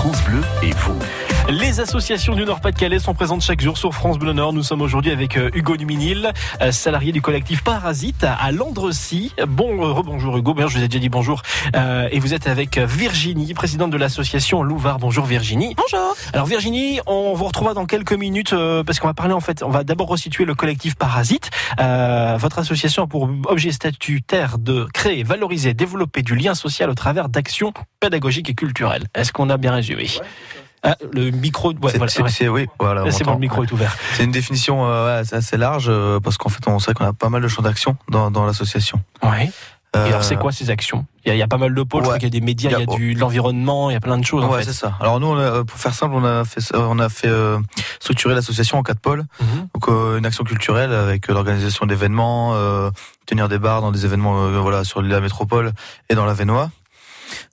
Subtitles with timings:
[0.00, 0.98] France Bleu et vous.
[1.48, 4.52] Les associations du Nord-Pas-de-Calais sont présentes chaque jour sur France Bleu Nord.
[4.52, 9.32] Nous sommes aujourd'hui avec euh, Hugo Duminil, euh, salarié du collectif Parasite à Landrecy.
[9.48, 11.42] Bon, euh, rebonjour Hugo, bien je vous ai déjà dit bonjour.
[11.74, 14.98] et vous êtes avec Virginie, présidente de l'association Louvard.
[14.98, 15.74] Bonjour Virginie.
[15.76, 16.14] Bonjour.
[16.32, 18.54] Alors Virginie, on vous retrouvera dans quelques minutes
[18.86, 21.50] parce qu'on va parler en fait, on va d'abord resituer le collectif Parasite.
[21.78, 27.28] votre association a pour objet statutaire de créer, valoriser, développer du lien social au travers
[27.28, 29.06] d'actions pédagogiques et culturelles.
[29.14, 30.06] Est-ce qu'on a bien résumé?
[30.82, 31.92] Ah, le micro, ouais,
[32.28, 33.10] c'est, oui, voilà.
[33.10, 33.94] C'est bon, le micro est ouvert.
[34.14, 37.28] C'est une définition euh, assez large euh, parce qu'en fait, on sait qu'on a pas
[37.28, 39.02] mal de champs d'action dans, dans l'association.
[39.22, 39.50] Oui.
[39.96, 41.04] Euh, Et alors, c'est quoi ces actions?
[41.26, 42.04] Il y, a, pas mal de pôles.
[42.16, 44.16] il y a des médias, il y a, du, de l'environnement, il y a plein
[44.16, 44.44] de choses.
[44.44, 44.94] Ouais, c'est ça.
[45.00, 47.28] Alors nous, pour faire simple, on a fait, on a fait
[47.98, 49.24] structurer l'association en quatre pôles.
[49.40, 49.68] Mhm.
[49.74, 52.54] Donc une action culturelle avec l'organisation d'événements,
[53.26, 55.72] tenir des bars dans des événements, voilà, sur la métropole
[56.08, 56.70] et dans la Vénois.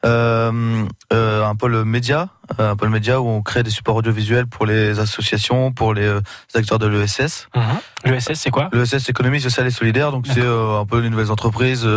[0.05, 4.47] Euh, euh, un pôle média, euh, un pôle média où on crée des supports audiovisuels
[4.47, 6.19] pour les associations, pour les,
[6.53, 7.47] acteurs de l'ESS.
[7.55, 8.11] Mhm.
[8.11, 8.69] L'ESS, c'est quoi?
[8.73, 10.11] L'ESS, économie sociale et solidaire.
[10.11, 11.87] Donc c'est un peu les nouvelles entreprises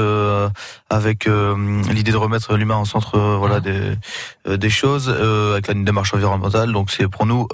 [0.88, 3.96] avec l'idée de remettre l'humain au centre, voilà, mhm.
[4.46, 6.72] des des choses avec la démarche environnementale.
[6.72, 7.46] Donc c'est pour nous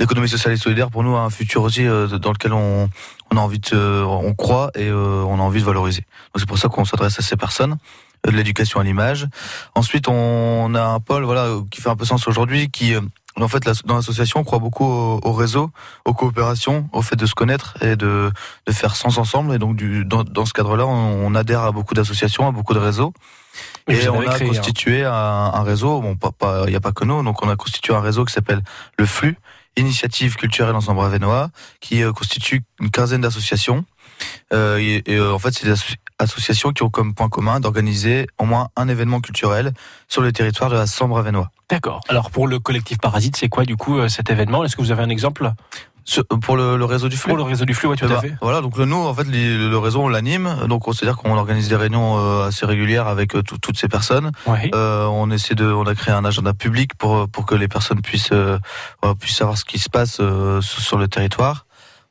[0.00, 2.88] l'économie sociale et solidaire pour nous un futur aussi dans lequel on,
[3.32, 6.02] on a envie de, on croit et on a envie de valoriser.
[6.02, 7.78] Donc c'est pour ça qu'on s'adresse à ces personnes
[8.24, 9.26] de l'éducation à l'image.
[9.74, 13.00] Ensuite, on a un pôle voilà qui fait un peu sens aujourd'hui, qui euh,
[13.36, 15.70] en fait dans l'association on croit beaucoup au, réseau,
[16.04, 18.30] aux coopérations, au fait de se connaître et de,
[18.66, 19.54] de faire sens ensemble.
[19.54, 22.80] Et donc du, dans, dans ce cadre-là, on, adhère à beaucoup d'associations, à beaucoup de
[22.80, 23.12] réseaux.
[23.88, 24.38] Et, on a hein.
[24.38, 26.00] constitué un, un, réseau.
[26.00, 28.32] Bon, pas, il n'y a pas que nous, donc on a constitué un réseau qui
[28.32, 28.62] s'appelle
[28.98, 29.36] le Flux,
[29.78, 33.84] Initiative culturelle ensemble Avenois, qui euh, constitue une quinzaine d'associations.
[34.52, 35.74] Euh, et, euh, en fait, c'est des
[36.18, 39.72] associations qui ont comme point commun d'organiser au moins un événement culturel
[40.08, 41.50] sur le territoire de la Sambre Avenois.
[41.70, 42.00] D'accord.
[42.08, 44.64] Alors pour le collectif Parasite, c'est quoi du coup euh, cet événement?
[44.64, 45.52] Est-ce que vous avez un exemple?
[46.40, 47.28] Pour le, réseau du flux?
[47.28, 48.32] Pour le réseau du flux, oui, tout à fait.
[48.40, 50.66] Voilà, donc nous, en fait, le, réseau, on l'anime.
[50.66, 54.32] Donc, c'est-à-dire qu'on organise des réunions assez régulières avec toutes ces personnes.
[54.46, 58.32] on essaie de, on a créé un agenda public pour pour que les personnes puissent
[59.20, 60.22] puissent savoir ce qui se passe
[60.62, 61.66] sur le territoire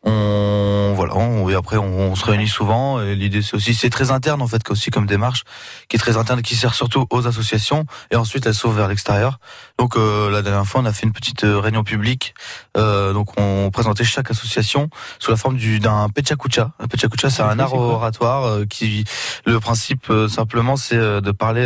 [0.07, 3.01] on voilà on, et après on, se réunit souvent.
[3.01, 5.44] Et l'idée c'est aussi c'est très interne en fait aussi comme démarche
[5.90, 7.85] qui est très interne qui sert surtout aux associations.
[8.12, 9.40] Et ensuite elle s'ouvre vers l'extérieur.
[9.78, 12.34] Donc euh, la dernière fois on a fait une petite euh, réunion publique.
[12.78, 17.59] Euh, donc on présentait chaque association sous la forme d'un pechakucha un pechakucha c'est un
[17.59, 19.03] art oratoire qui
[19.45, 21.66] le principe simplement c'est de parler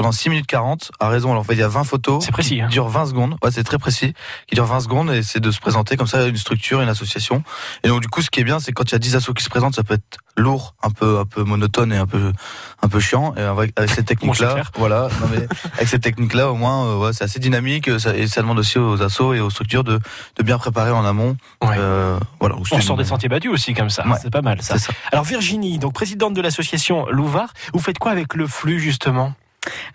[0.00, 1.30] pendant 6 minutes 40 à raison.
[1.30, 2.24] Alors, en fait, il y a 20 photos.
[2.24, 2.54] C'est précis.
[2.54, 2.68] Qui hein.
[2.68, 3.36] durent 20 secondes.
[3.44, 4.14] Ouais, c'est très précis.
[4.46, 7.42] Qui dure 20 secondes et c'est de se présenter comme ça une structure, une association.
[7.84, 9.34] Et donc, du coup, ce qui est bien, c'est quand il y a 10 assos
[9.34, 12.32] qui se présentent, ça peut être lourd, un peu, un peu monotone et un peu,
[12.80, 13.34] un peu chiant.
[13.36, 17.24] Et avec, cette technique-là, voilà, non mais avec cette technique-là, au moins, euh, ouais, c'est
[17.24, 17.88] assez dynamique.
[17.88, 19.98] Euh, ça, et ça demande aussi aux assos et aux structures de,
[20.36, 21.36] de bien préparer en amont.
[21.62, 22.56] Euh, voilà.
[22.72, 24.02] On sort des sentiers battus aussi comme ça.
[24.22, 24.78] C'est pas mal ça.
[24.78, 24.94] ça.
[25.12, 29.34] Alors Virginie, donc présidente de l'association Louvard, vous faites quoi avec le flux justement?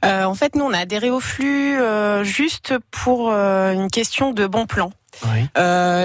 [0.03, 4.31] Euh, en fait, nous, on a adhéré au flux euh, juste pour euh, une question
[4.31, 4.91] de bon plan.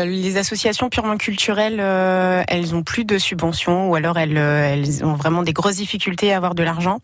[0.04, 1.80] les associations purement culturelles,
[2.48, 6.36] elles ont plus de subventions ou alors elles, elles ont vraiment des grosses difficultés à
[6.36, 7.00] avoir de l'argent.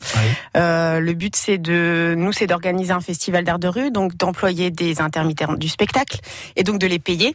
[0.55, 5.01] le but, c'est de nous, c'est d'organiser un festival d'art de rue, donc d'employer des
[5.01, 6.21] intermittents du spectacle
[6.55, 7.35] et donc de les payer.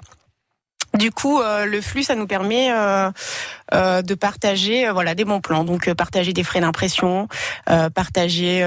[0.97, 3.09] Du coup, euh, le flux, ça nous permet euh,
[3.73, 5.63] euh, de partager, voilà, des bons plans.
[5.63, 7.27] Donc, partager des frais d'impression,
[7.93, 8.65] partager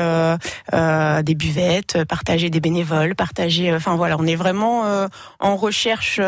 [0.72, 3.74] des buvettes, partager des bénévoles, partager.
[3.74, 5.08] Enfin voilà, on est vraiment
[5.38, 6.20] en recherche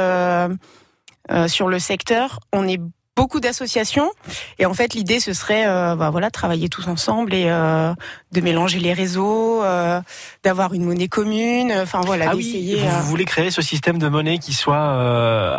[1.46, 2.40] sur le secteur.
[2.52, 2.80] On est
[3.16, 4.10] beaucoup d'associations.
[4.58, 7.92] Et en fait, l'idée, ce serait, euh, bah, voilà, travailler tous ensemble et euh,
[8.32, 10.00] de mélanger les réseaux, euh,
[10.44, 11.72] d'avoir une monnaie commune.
[11.82, 12.76] Enfin voilà, ah d'essayer.
[12.76, 14.76] vous, voulez créer ce système de monnaie qui soit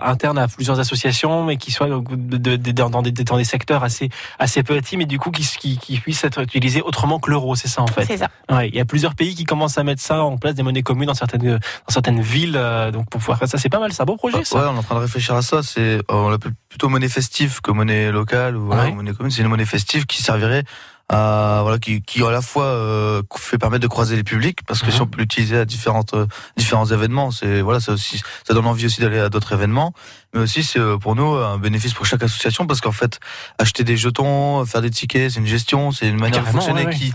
[0.03, 4.61] interne à plusieurs associations, mais qui soit de, dans, des, dans, des, secteurs assez assez
[4.61, 7.55] petits, mais du coup qui, qui, puisse être utilisé autrement que l'euro.
[7.55, 8.05] C'est ça en fait?
[8.05, 8.29] C'est ça.
[8.51, 10.83] Ouais, il y a plusieurs pays qui commencent à mettre ça en place, des monnaies
[10.83, 11.59] communes dans certaines dans
[11.89, 12.59] certaines villes.
[12.93, 13.91] donc pour pouvoir faire ça, c'est pas mal.
[13.93, 14.43] C'est un beau projet.
[14.43, 14.57] Ça.
[14.57, 15.63] Ouais, on est en train de réfléchir à ça.
[15.63, 19.31] C'est on l'appelle plutôt monnaie festive que monnaie locale ou monnaie commune.
[19.31, 20.63] C'est une monnaie festive qui servirait
[21.09, 24.81] à voilà qui, qui à la fois euh, fait permettre de croiser les publics parce
[24.81, 26.27] que si on peut l'utiliser à différentes euh,
[26.57, 29.93] différents événements, c'est voilà ça aussi ça donne envie aussi d'aller à d'autres événements,
[30.33, 33.19] mais aussi c'est euh, pour nous un bénéfice pour chaque association parce qu'en fait
[33.57, 37.13] acheter des jetons, faire des tickets, c'est une gestion, c'est une manière de fonctionner qui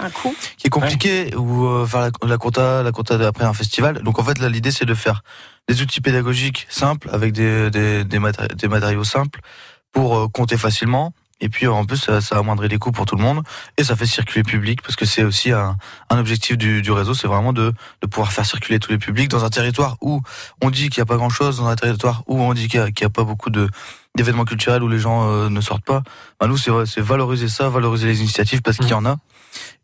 [0.56, 4.02] qui est compliquée ou faire la, la compta la compta après un festival.
[4.02, 5.22] Donc en fait là l'idée c'est de faire
[5.68, 8.18] des outils pédagogiques simples avec des des, des,
[8.56, 9.40] des matériaux simples
[9.92, 11.12] pour euh, compter facilement
[11.42, 13.42] Et puis en plus, ça, ça amoindrit les coûts pour tout le monde
[13.76, 15.76] et ça fait circuler public parce que c'est aussi un,
[16.08, 19.28] un, objectif du, du réseau, c'est vraiment de, de, pouvoir faire circuler tous les publics
[19.28, 20.22] dans un territoire où
[20.62, 22.86] on dit qu'il n'y a pas grand-chose, dans un territoire où on dit qu'il n'y
[22.86, 23.68] a, a, pas beaucoup de
[24.14, 26.02] d'événements culturels où les gens euh, ne sortent pas.
[26.38, 29.16] Bah, nous, c'est valoriser ça, valoriser les initiatives parce qu'il y en a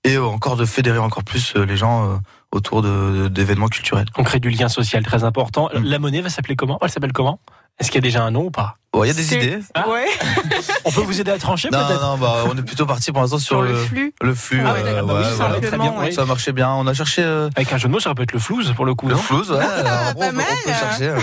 [0.04, 2.20] et euh, encore de fédérer encore plus euh, les gens
[2.52, 4.06] autour d'événements culturels.
[4.16, 5.70] On crée du lien social très important.
[5.74, 5.82] Mm.
[5.82, 6.78] La monnaie va s'appeler comment?
[6.82, 7.40] Elle s'appelle comment?
[7.78, 8.76] Est-ce qu'il y a déjà un nom ou pas?
[8.92, 9.58] Bon, il y a des idées.
[9.74, 9.86] Ah.
[9.88, 10.06] Ouais.
[10.86, 13.20] on peut vous aider à trancher non, peut-être Non, bah, on est plutôt parti pour
[13.20, 14.14] l'instant sur, le, flux.
[14.22, 14.62] Le flux.
[14.64, 15.60] Ah euh, oui, ouais, ça, voilà.
[15.60, 16.10] très bien, ouais.
[16.10, 16.70] ça marchait bien.
[16.70, 17.22] On a cherché.
[17.22, 17.50] Euh...
[17.54, 19.06] Avec un jeu de mots, ça peut être le flouze pour le coup.
[19.08, 19.58] Le non flouze, ouais.
[19.58, 20.46] Alors, pas on, mal.
[20.48, 21.08] on peut chercher.
[21.08, 21.18] euh,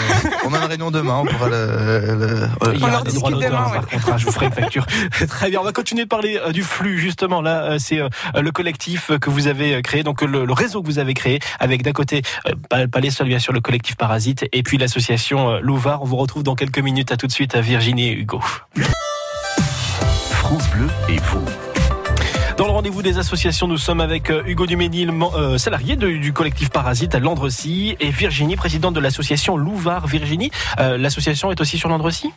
[0.45, 1.15] on a une réunion demain.
[1.23, 1.55] On pourra le.
[2.15, 4.45] le- Il y On a des droits d'auteur, demain, par contre, hein, je vous ferai
[4.45, 4.85] une facture.
[5.27, 7.41] Très bien, on va continuer de parler euh, du flux, justement.
[7.41, 8.09] Là, euh, c'est euh,
[8.39, 11.81] le collectif que vous avez créé, donc le, le réseau que vous avez créé, avec
[11.81, 15.59] d'un côté, euh, pas, pas les seuls, bien sûr, le collectif Parasite, et puis l'association
[15.61, 16.03] Louvard.
[16.03, 17.11] On vous retrouve dans quelques minutes.
[17.11, 18.39] À tout de suite, à Virginie et Hugo.
[20.29, 21.43] France Bleu et vous.
[22.57, 26.31] Dans le rendez-vous des associations, nous sommes avec euh, Hugo Duménil, euh, salarié de- du
[26.31, 30.07] collectif Parasite à Landrecy, et Virginie, présidente de l'association Louvard.
[30.07, 32.31] Virginie, euh, l'association est aussi sur Landrecy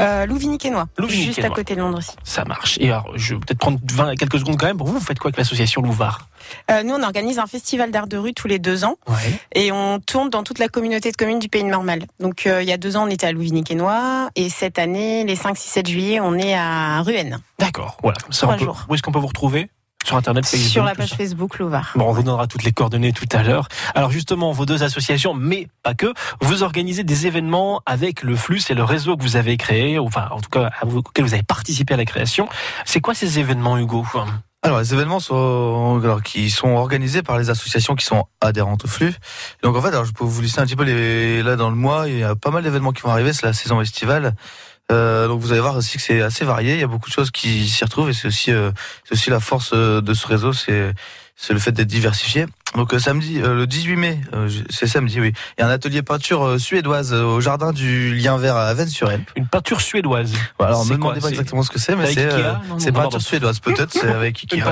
[0.00, 0.84] Euh, Louvigny-Quesnoy.
[1.08, 2.12] juste à côté de Londres-Cy.
[2.24, 2.78] Ça marche.
[2.80, 4.76] Et alors, je vais peut-être prendre 20, quelques secondes quand même.
[4.78, 6.28] Pour vous, vous faites quoi avec l'association Louvard
[6.70, 9.40] Euh, nous, on organise un festival d'art de rue tous les deux ans Ouais.
[9.54, 12.04] et on tourne dans toute la communauté de communes du Pays de Mormal.
[12.20, 15.36] Donc, euh, il y a deux ans, on était à Louvigny-Quesnoy et cette année, les
[15.36, 17.96] 5, 6, 7 juillet, on est à Ruenne, D'accord.
[18.02, 18.18] Voilà.
[18.22, 18.86] Comme ça, Trois on peut- jours.
[18.88, 19.70] Où est-ce qu'on peut vous retrouver
[20.04, 21.92] Sur Internet, Facebook, sur la page Facebook Louvard.
[21.94, 23.68] Bon, on vous donnera toutes les coordonnées tout à l'heure.
[23.94, 28.62] Alors justement, vos deux associations, mais pas que, vous organisez des événements avec le flux
[28.68, 31.42] et le réseau que vous avez créé, ou enfin en tout cas auquel vous avez
[31.42, 32.48] participé à la création.
[32.84, 34.04] C'est quoi ces événements, Hugo?
[34.64, 38.88] Alors les événements sont alors, qui sont organisés par les associations qui sont adhérentes au
[38.88, 39.12] flux.
[39.62, 41.76] Donc en fait, alors je peux vous lister un petit peu les là dans le
[41.76, 44.34] mois, il y a pas mal d'événements qui vont arriver, c'est la saison estivale.
[44.92, 47.14] Euh, donc vous allez voir aussi que c'est assez varié, il y a beaucoup de
[47.14, 48.70] choses qui s'y retrouvent et c'est aussi euh,
[49.04, 50.92] c'est aussi la force euh, de ce réseau, c'est
[51.42, 52.46] c'est le fait d'être diversifié.
[52.76, 55.32] Donc euh, samedi, euh, le 18 mai, euh, c'est samedi, oui.
[55.58, 59.28] Il y a un atelier peinture suédoise au jardin du Lien Vert à Avesnes-sur-Helpe.
[59.36, 60.32] Une peinture suédoise.
[60.58, 62.78] Voilà, alors ne me demandez pas exactement ce que c'est, mais c'est euh, Non, non,
[62.78, 63.18] c'est non, peinture pardon.
[63.18, 64.64] suédoise peut-être, c'est avec Ikea.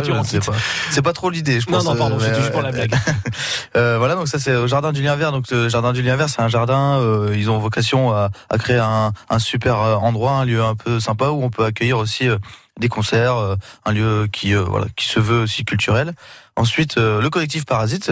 [0.91, 1.85] C'est pas trop l'idée, je Non, pense.
[1.87, 2.95] non, pardon, euh, c'était juste pour la blague.
[3.77, 5.33] euh, voilà, donc ça c'est au jardin du Lien Vert.
[5.33, 7.01] Donc le jardin du Lien Vert, c'est un jardin.
[7.01, 11.01] euh, ils ont vocation à, à créer un, un super endroit, un lieu un peu
[11.01, 12.39] sympa où on peut accueillir aussi euh,
[12.81, 13.55] des concerts, euh,
[13.85, 16.15] un lieu qui euh, voilà qui se veut aussi culturel.
[16.57, 18.11] Ensuite, euh, le collectif Parasite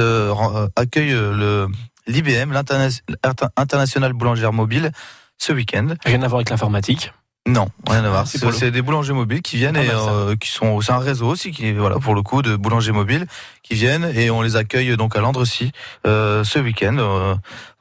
[0.77, 1.67] accueille le
[2.07, 2.89] l'IBM, l'Interna-
[3.25, 4.93] Inter- International Boulangère Mobile,
[5.39, 5.89] ce week-end.
[6.05, 7.13] Rien à voir avec l'informatique?
[7.47, 8.27] Non, rien à voir.
[8.27, 10.81] c'est C'est des boulangers mobiles qui viennent Pas et euh, qui sont.
[10.83, 13.27] C'est un réseau aussi qui voilà pour le coup de boulangers mobiles
[13.63, 15.73] qui viennent et on les accueille donc à Landrecy
[16.07, 16.97] euh, ce week-end.
[16.99, 17.35] euh,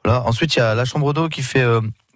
[0.04, 0.22] voilà.
[0.26, 1.62] Ensuite il y a la chambre d'eau qui fait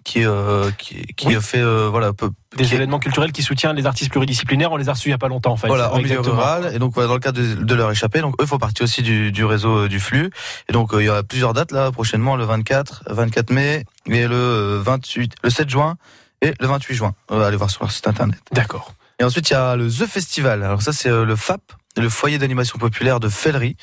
[0.03, 1.37] qui euh, qui, qui Oui.
[1.41, 4.71] fait euh, voilà peu- Des qui est- événements culturels qui soutiennent les artistes pluridisciplinaires.
[4.71, 5.67] On les a reçus il y a pas longtemps, en fait.
[5.67, 6.71] voilà, en milieu rural.
[6.73, 9.31] Et donc, dans le cadre de, de leur échappée, donc eux font partie aussi du,
[9.31, 10.29] du réseau euh, du flux.
[10.69, 14.35] Et donc, il y aura plusieurs dates là, prochainement, le 24, 24 mai et le
[14.35, 15.95] euh, 28, le 7 juin
[16.41, 17.13] et le 28 juin.
[17.29, 18.39] Allez voir sur leur site internet.
[18.51, 18.93] D'accord.
[19.19, 20.63] Et ensuite, il y a le The Festival.
[20.63, 21.61] Alors ça, c'est le FAP,
[21.97, 23.75] le foyer d'animation populaire de Fellery,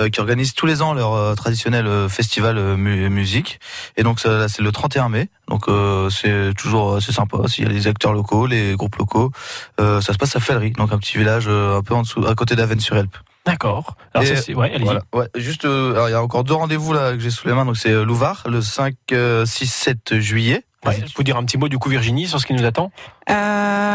[0.00, 3.60] euh, qui organise tous les ans leur euh, traditionnel euh, festival euh, mu- musique.
[3.96, 5.28] Et donc, ça, là, c'est le 31 mai.
[5.48, 7.38] Donc, euh, c'est toujours assez sympa.
[7.46, 9.30] S'il y a les acteurs locaux, les groupes locaux,
[9.80, 12.24] euh, ça se passe à Fellery, donc un petit village euh, un peu en dessous,
[12.26, 13.16] à côté d'Avennes-sur-Helpe.
[13.44, 13.96] D'accord.
[14.14, 14.84] Alors, Et ça, c'est, ouais, allez-y.
[14.84, 15.02] Voilà.
[15.14, 17.64] Ouais, juste, euh, il y a encore deux rendez-vous là que j'ai sous les mains.
[17.64, 20.64] Donc, c'est Louvard, le 5, euh, 6, 7 juillet.
[20.86, 22.90] Ouais, faut dire un petit mot du coup, Virginie, sur ce qui nous attend.
[23.28, 23.32] Euh,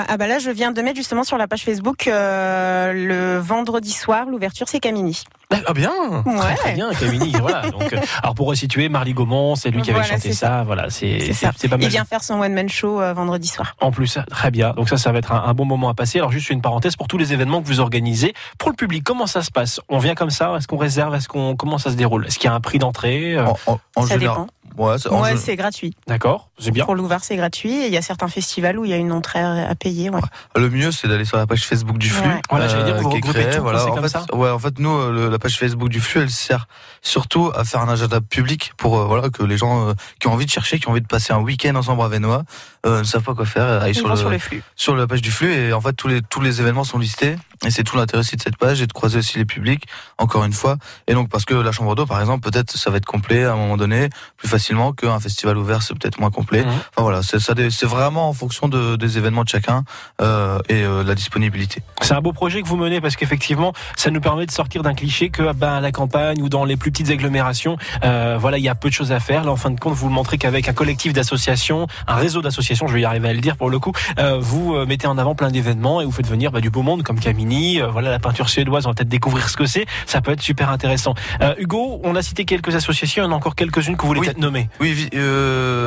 [0.07, 3.91] ah bah là, je viens de mettre justement sur la page Facebook euh, le vendredi
[3.91, 5.23] soir, l'ouverture c'est Camini.
[5.67, 5.91] Ah bien,
[6.25, 6.55] très, Ouais.
[6.55, 7.31] très bien, Camille.
[7.39, 7.69] voilà.
[7.69, 10.63] Donc, euh, alors pour resituer, Marly Gaumont, c'est lui qui avait Voilà, chanté ça.
[10.63, 11.89] Voilà, c'est C'est pas Il mal.
[11.89, 13.75] vient faire son one man show euh, vendredi soir.
[13.79, 14.71] En plus, très bien.
[14.73, 16.17] Donc ça, ça va être un, un bon moment à passer.
[16.19, 19.03] Alors juste une parenthèse pour tous les événements que vous organisez pour le public.
[19.03, 19.79] Comment ça se passe?
[19.89, 20.53] On vient comme ça?
[20.57, 21.13] Est-ce qu'on réserve?
[21.15, 22.25] Est-ce qu'on comment ça se déroule?
[22.25, 23.35] Est-ce qu'il y a un prix d'entrée?
[23.35, 24.37] Euh, En, en- en Ça général.
[24.37, 24.47] dépend.
[24.77, 25.95] Ouais, c'est- Ouais, gratuit.
[26.07, 26.85] D'accord, c'est bien.
[26.85, 27.71] Pour l'ouvert, c'est gratuit.
[27.73, 30.09] Et il y a certains festivals où il y a une entrée à payer.
[30.09, 30.19] Ouais.
[30.55, 32.27] Le mieux, c'est d'aller sur la page Facebook du flux.
[32.27, 32.41] Ouais.
[32.49, 33.79] Voilà, j'allais dire, vous qui est regroupez créée, tout, voilà.
[33.79, 36.01] c'est En comme fait, ça ouais, en fait, nous, euh, le- la page Facebook du
[36.01, 36.67] flux, elle sert
[37.01, 40.33] surtout à faire un agenda public pour euh, voilà que les gens euh, qui ont
[40.33, 42.43] envie de chercher, qui ont envie de passer un week-end ensemble à Venois,
[42.85, 44.63] euh, ne savent pas quoi faire, aillent Ils sur vont le, sur le flux.
[44.75, 47.35] sur la page du flux et en fait tous les tous les événements sont listés
[47.65, 49.85] et c'est tout l'intérêt aussi de cette page et de croiser aussi les publics
[50.17, 50.77] encore une fois
[51.07, 53.53] et donc parce que la chambre d'eau par exemple peut-être ça va être complet à
[53.53, 56.63] un moment donné plus facile facilement qu'un festival ouvert c'est peut-être moins complet.
[56.63, 56.70] Mmh.
[56.96, 59.84] Enfin voilà, c'est vraiment en fonction de, des événements de chacun
[60.22, 61.82] euh, et euh, la disponibilité.
[62.01, 64.93] C'est un beau projet que vous menez parce qu'effectivement, ça nous permet de sortir d'un
[64.93, 68.63] cliché que ben, à la campagne ou dans les plus petites agglomérations, euh, voilà, il
[68.63, 69.43] y a peu de choses à faire.
[69.43, 72.88] Là, en fin de compte, vous le montrez qu'avec un collectif d'associations, un réseau d'associations,
[72.88, 75.17] je vais y arriver à le dire pour le coup, euh, vous euh, mettez en
[75.17, 77.82] avant plein d'événements et vous faites venir bah, du beau monde comme Camini.
[77.82, 79.86] Euh, voilà, la peinture suédoise, on va peut-être découvrir ce que c'est.
[80.05, 81.13] Ça peut être super intéressant.
[81.58, 84.22] Hugo, on a cité quelques associations, il y en a encore quelques-unes que vous voulez
[84.22, 84.52] peut-être nommer.
[84.79, 85.10] Oui,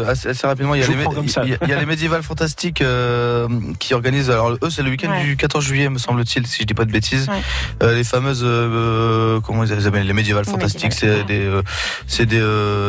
[0.09, 0.95] assez, rapidement, il y a, les,
[1.63, 2.83] il y a les médiévales fantastiques
[3.79, 4.31] qui organisent.
[4.31, 6.93] Alors eux, c'est le week-end du 14 juillet, me semble-t-il, si je dis pas de
[6.93, 7.29] bêtises.
[7.83, 8.45] les fameuses,
[9.45, 11.51] comment ils appellent les médiévales fantastiques, c'est des,
[12.07, 12.43] c'est des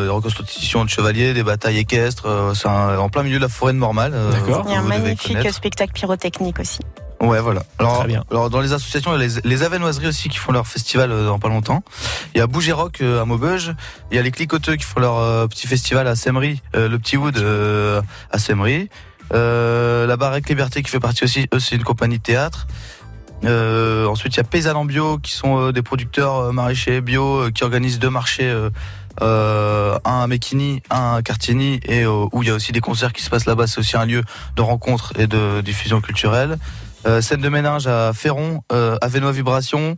[0.08, 2.52] reconstitutions de chevaliers, des batailles équestres.
[2.54, 4.14] c'est en plein milieu de la forêt de Mormal.
[4.32, 4.64] D'accord.
[4.66, 6.80] Il y a un magnifique spectacle pyrotechnique aussi.
[7.20, 7.62] Ouais, voilà.
[7.78, 10.66] Alors, alors dans les associations, il y a les, les Avenoiseries aussi qui font leur
[10.66, 11.82] festival euh, dans pas longtemps.
[12.34, 13.74] Il y a Bouger Rock euh, à Maubeuge.
[14.10, 17.16] Il y a les Clicoteux qui font leur euh, petit festival à Semery, le Petit
[17.16, 17.38] Wood
[18.30, 18.88] à Semery.
[19.32, 22.68] la Barrette Liberté qui fait partie aussi, eux c'est une compagnie de théâtre.
[23.44, 28.10] ensuite, il y a Paysan Bio qui sont des producteurs maraîchers bio qui organisent deux
[28.10, 28.52] marchés
[29.22, 32.80] euh, un à Mekini, un à Cartigny, et euh, où il y a aussi des
[32.80, 33.66] concerts qui se passent là-bas.
[33.66, 34.22] C'est aussi un lieu
[34.56, 36.58] de rencontre et de diffusion culturelle.
[37.06, 39.96] Euh, scène de ménage à Ferron, à Vénois Vibration.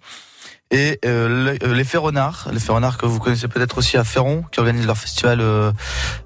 [0.71, 4.99] Et les Ferronards, les Ferronards que vous connaissez peut-être aussi à Ferron, qui organisent leur
[4.99, 5.41] festival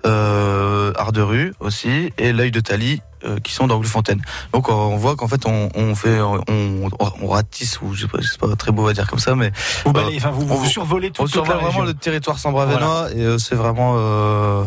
[0.04, 4.20] Art de rue aussi, et l'œil de Thalie euh, qui sont dans Fontaine.
[4.52, 6.40] Donc on voit qu'en fait on, on fait on,
[7.22, 9.50] on, ratisse ou je sais pas, c'est pas très beau à dire comme ça, mais
[9.84, 13.22] vous, euh, enfin, vous, vous, survolez tout, on survole vraiment le territoire sans bravenois et
[13.22, 13.92] euh, c'est vraiment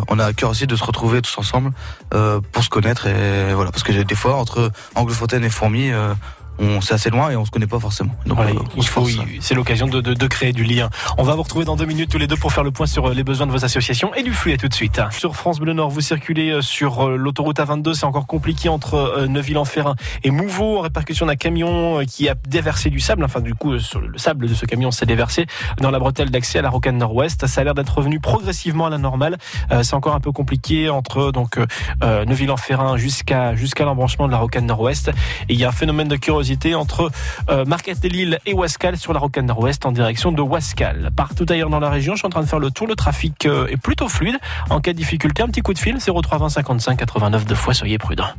[0.09, 1.71] on a à cœur aussi de se retrouver tous ensemble
[2.09, 5.91] pour se connaître et voilà parce que des fois entre Anglefontaine et Fourmi
[6.59, 8.13] on c'est assez loin et on se connaît pas forcément.
[8.25, 9.07] Donc voilà, il faut,
[9.39, 10.89] c'est l'occasion de, de, de, créer du lien.
[11.17, 13.07] On va vous retrouver dans deux minutes tous les deux pour faire le point sur
[13.07, 14.53] euh, les besoins de vos associations et du flux.
[14.53, 15.01] Et tout de suite.
[15.11, 17.93] Sur France Bleu Nord, vous circulez euh, sur euh, l'autoroute A22.
[17.93, 22.99] C'est encore compliqué entre Neuville-en-Ferrin et Mouveau en répercussion d'un camion qui a déversé du
[22.99, 23.23] sable.
[23.23, 25.45] Enfin, du coup, sur le sable de ce camion s'est déversé
[25.79, 27.47] dans la bretelle d'accès à la rocade Nord-Ouest.
[27.47, 29.37] Ça a l'air d'être revenu progressivement à la normale.
[29.81, 31.59] c'est encore un peu compliqué entre donc
[32.01, 35.09] Neuville-en-Ferrin jusqu'à jusqu'à l'embranchement de la rocade Nord-Ouest.
[35.49, 37.11] Et il y a un phénomène de curiosité entre
[37.49, 41.11] euh, Marquette de Lille et Wascal sur la rocade nord-ouest en direction de Wascal.
[41.15, 42.87] Partout ailleurs dans la région, je suis en train de faire le tour.
[42.87, 44.37] Le trafic euh, est plutôt fluide.
[44.69, 47.73] En cas de difficulté, un petit coup de fil 03 55 89 deux fois.
[47.73, 48.29] Soyez prudents.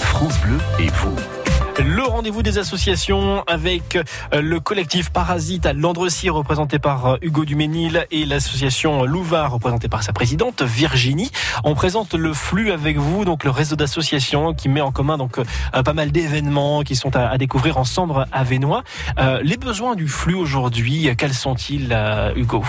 [0.00, 1.41] France Bleu et vous.
[1.84, 7.44] Le rendez-vous des associations avec euh, le collectif Parasite à Landrecy représenté par euh, Hugo
[7.44, 11.32] Duménil et l'association Louva représentée par sa présidente Virginie.
[11.64, 15.38] On présente le flux avec vous, donc le réseau d'associations qui met en commun donc
[15.38, 18.84] euh, pas mal d'événements qui sont à, découvrir ensemble à Vénois.
[19.42, 21.96] les besoins du flux aujourd'hui, quels sont-ils,
[22.36, 22.62] Hugo?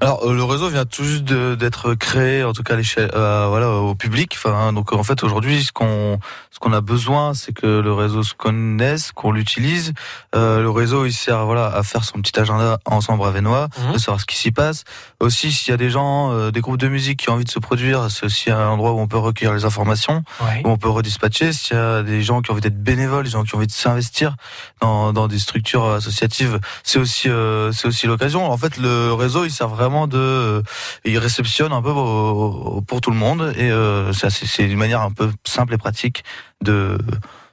[0.00, 3.46] Alors euh, le réseau vient tout juste d'être créé, en tout cas à l'échelle, euh,
[3.48, 4.34] voilà, au public.
[4.36, 6.18] Enfin, donc en fait aujourd'hui, ce qu'on
[6.50, 9.92] ce qu'on a besoin, c'est que le réseau se connaisse, qu'on l'utilise.
[10.34, 13.92] Euh, le réseau, il sert voilà à faire son petit agenda ensemble à Vénois, mhm.
[13.92, 14.84] de savoir ce qui s'y passe.
[15.20, 17.50] Aussi, s'il y a des gens, euh, des groupes de musique qui ont envie de
[17.50, 20.22] se produire, c'est aussi un endroit où on peut recueillir les informations,
[20.64, 21.52] où on peut redispatcher.
[21.52, 23.66] S'il y a des gens qui ont envie d'être bénévoles, des gens qui ont envie
[23.66, 24.36] de s'investir
[24.80, 27.28] dans, dans des structures associatives, c'est aussi
[27.72, 28.50] c'est aussi l'occasion.
[28.50, 30.62] En fait, le réseau, il sert vraiment de, euh,
[31.04, 33.52] il réceptionne un peu pour tout le monde.
[33.56, 36.24] Et euh, c'est une manière un peu simple et pratique
[36.62, 36.98] de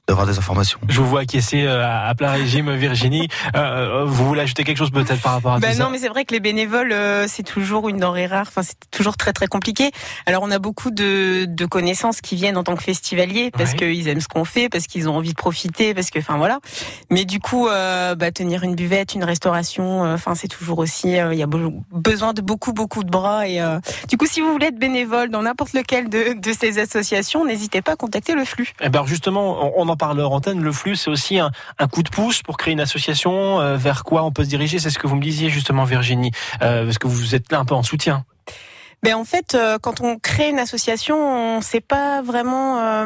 [0.08, 0.80] d'avoir des informations.
[0.88, 3.28] Je vous vois acquiescer euh, à plein régime, Virginie.
[3.56, 5.98] Euh, euh, vous voulez ajouter quelque chose peut-être par rapport à ben ça Non, mais
[5.98, 6.96] c'est vrai que les bénévoles,
[7.28, 8.46] c'est toujours une denrée rare.
[8.48, 9.92] Enfin, c'est toujours très très compliqué.
[10.26, 14.08] Alors, on a beaucoup de, de connaissances qui viennent en tant que festivaliers parce qu'ils
[14.08, 16.60] aiment ce qu'on fait, parce qu'ils ont envie de profiter, parce que, enfin voilà.
[17.10, 21.10] Mais du coup, bah, tenir une buvette, une restauration, enfin, c'est toujours aussi.
[21.10, 21.48] Il y a
[21.92, 23.48] besoin de beaucoup beaucoup de bras.
[23.48, 23.62] Et
[24.08, 27.82] du coup, si vous voulez être bénévole dans n'importe lequel de, de ces associations, n'hésitez
[27.82, 28.74] pas à contacter le flux.
[28.82, 31.51] Eh ben justement, on en par leur antenne, le flux, c'est aussi un,
[31.92, 33.60] coup de pouce pour créer une association.
[33.60, 36.32] Euh, vers quoi on peut se diriger C'est ce que vous me disiez justement, Virginie,
[36.62, 38.25] euh, parce que vous êtes là un peu en soutien.
[39.04, 43.06] Ben en fait, euh, quand on crée une association, on ne sait pas vraiment euh,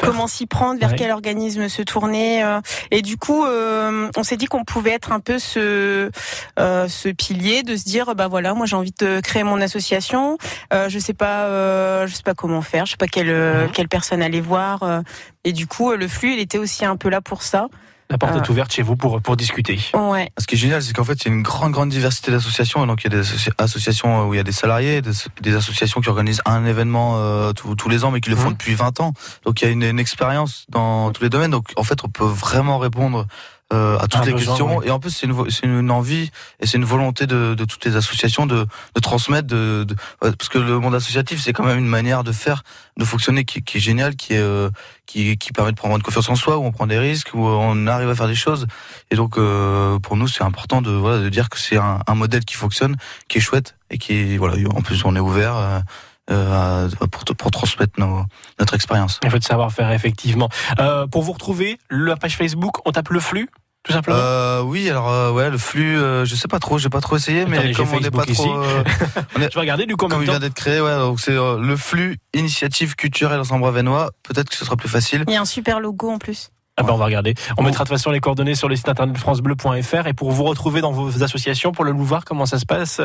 [0.00, 2.44] comment s'y prendre, vers quel organisme se tourner.
[2.44, 2.60] Euh.
[2.92, 6.10] et du coup, on s'est dit qu'on pouvait être un peu ce,
[6.58, 10.38] ce pilier de se dire, bah voilà, moi j'ai envie de créer mon association.
[10.72, 14.40] je sais pas, je sais pas comment faire, je sais pas quelle, quelle personne aller
[14.40, 15.02] voir.
[15.44, 17.68] et du coup, le flux, il était aussi un peu là pour ça.
[18.12, 18.50] La porte est ah.
[18.50, 19.80] ouverte chez vous pour, pour discuter.
[19.94, 20.30] Ouais.
[20.38, 22.86] Ce qui est génial, c'est qu'en fait, il y a une grande, grande diversité d'associations.
[22.86, 23.26] Donc, il y a des
[23.56, 27.88] associations où il y a des salariés, des, associations qui organisent un événement euh, tous
[27.88, 28.52] les ans, mais qui le font mmh.
[28.52, 29.14] depuis 20 ans.
[29.46, 31.50] Donc, il y a une, une expérience dans tous les domaines.
[31.50, 33.26] Donc, en fait, on peut vraiment répondre
[33.72, 34.82] euh, à toutes les questions.
[34.82, 37.96] Et en plus, c'est une, une, envie et c'est une volonté de, de, toutes les
[37.96, 41.86] associations de, de transmettre, de, de, parce que le monde associatif, c'est quand même une
[41.86, 42.62] manière de faire,
[42.96, 44.70] de fonctionner qui, qui est géniale, qui est euh,
[45.06, 47.40] qui, qui permet de prendre une confiance en soi, où on prend des risques, où
[47.44, 48.66] on arrive à faire des choses.
[49.10, 52.14] Et donc, euh, pour nous, c'est important de voilà de dire que c'est un, un,
[52.14, 52.96] modèle qui fonctionne,
[53.28, 54.56] qui est chouette et qui voilà.
[54.74, 55.56] En plus, on est ouvert.
[55.56, 55.80] Euh,
[56.30, 58.24] euh, pour, pour, transmettre nos,
[58.60, 59.18] notre expérience.
[59.24, 60.48] Il faut de savoir-faire, effectivement.
[60.78, 63.50] Euh, pour vous retrouver, la page Facebook, on tape le flux
[63.82, 66.88] tout simplement euh, Oui, alors euh, ouais, le flux, euh, je sais pas trop, j'ai
[66.88, 68.84] pas trop essayé, mais comme on n'est pas trop, euh,
[69.36, 70.06] on est, je vais regarder du coup.
[70.06, 74.12] Comme il vient d'être créé, ouais, donc c'est euh, le flux initiative culturelle ensemble Ravenois.
[74.22, 75.24] Peut-être que ce sera plus facile.
[75.26, 76.50] Il y a un super logo en plus.
[76.82, 77.34] Ah ben on va regarder.
[77.56, 80.44] On mettra de toute façon les coordonnées sur le site internet francebleu.fr et pour vous
[80.44, 83.00] retrouver dans vos associations pour le Louvard, comment ça se passe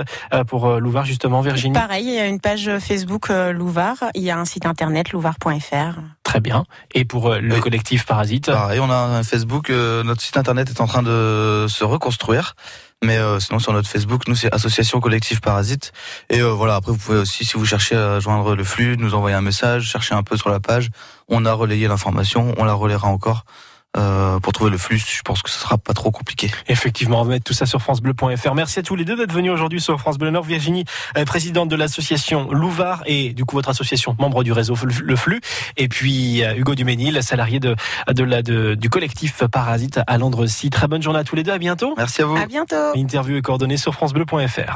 [0.48, 1.74] pour Louvard justement Virginie?
[1.74, 6.00] Pareil, il y a une page Facebook Louvard, il y a un site internet louvard.fr.
[6.28, 6.66] Très bien.
[6.94, 8.48] Et pour euh, le collectif Parasite?
[8.48, 12.56] Pareil, on a un Facebook, euh, notre site internet est en train de se reconstruire.
[13.04, 15.94] Mais euh, sinon sur notre Facebook, nous c'est Association Collectif Parasite.
[16.30, 19.36] Et voilà, après vous pouvez aussi, si vous cherchez à joindre le flux, nous envoyer
[19.36, 20.90] un message, chercher un peu sur la page.
[21.28, 23.44] On a relayé l'information, on la relaiera encore.
[23.96, 25.00] Euh, pour trouver le flux.
[25.00, 26.52] Je pense que ce sera pas trop compliqué.
[26.68, 28.54] Effectivement, on va mettre tout ça sur francebleu.fr.
[28.54, 30.44] Merci à tous les deux d'être venus aujourd'hui sur France Bleu Nord.
[30.44, 30.84] Virginie,
[31.18, 35.42] euh, présidente de l'association Louvard et du coup votre association, membre du réseau Le Flux.
[35.78, 37.76] Et puis euh, Hugo Duménil, salarié de,
[38.12, 40.70] de la, de, du collectif Parasite à Landrecy.
[40.70, 41.54] Très bonne journée à tous les deux.
[41.54, 41.96] À bientôt.
[41.98, 42.38] Merci à vous.
[42.38, 42.76] À bientôt.
[42.94, 44.76] Interview et coordonnées sur francebleu.fr.